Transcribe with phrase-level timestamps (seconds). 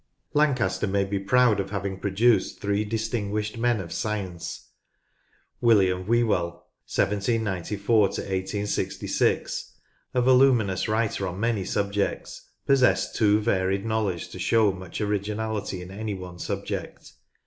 [0.33, 4.69] Lancaster may be proud of having produced three distinguished men of science.
[5.61, 9.73] William Whewell (1794 1866),
[10.15, 15.91] a voluminous writer on many subjects, possessed too varied knowledge to show much originality in
[15.91, 17.13] any one subject.